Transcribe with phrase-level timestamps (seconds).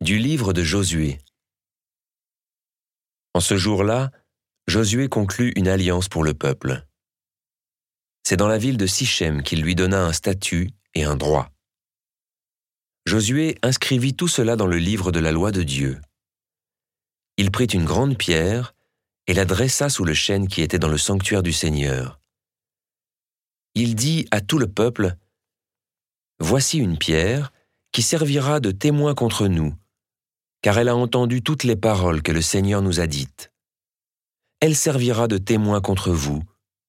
[0.00, 1.18] Du livre de Josué.
[3.34, 4.10] En ce jour-là,
[4.66, 6.84] Josué conclut une alliance pour le peuple.
[8.24, 11.50] C'est dans la ville de Sichem qu'il lui donna un statut et un droit.
[13.06, 16.00] Josué inscrivit tout cela dans le livre de la loi de Dieu.
[17.36, 18.73] Il prit une grande pierre
[19.26, 22.20] et la dressa sous le chêne qui était dans le sanctuaire du Seigneur.
[23.74, 25.16] Il dit à tout le peuple,
[26.38, 27.52] Voici une pierre
[27.92, 29.74] qui servira de témoin contre nous,
[30.62, 33.52] car elle a entendu toutes les paroles que le Seigneur nous a dites.
[34.60, 36.42] Elle servira de témoin contre vous,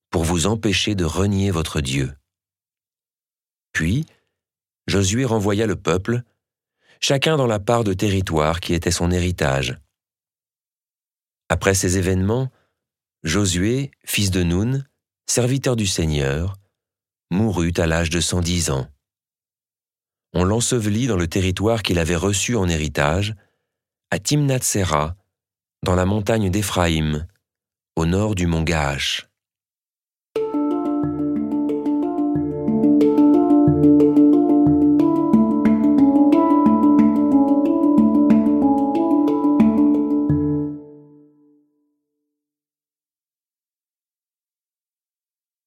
[0.09, 2.13] pour vous empêcher de renier votre Dieu.
[3.71, 4.05] Puis,
[4.88, 6.23] Josué renvoya le peuple,
[7.02, 9.77] chacun dans la part de territoire qui était son héritage.
[11.49, 12.49] Après ces événements,
[13.24, 14.84] Josué, fils de Nun,
[15.27, 16.57] serviteur du Seigneur,
[17.32, 18.88] mourut à l'âge de cent dix ans.
[20.34, 23.35] On l'ensevelit dans le territoire qu'il avait reçu en héritage,
[24.12, 25.16] à Timnath-Sera,
[25.84, 27.27] dans la montagne d'Éphraïm,
[27.96, 29.27] au nord du mont Gaash.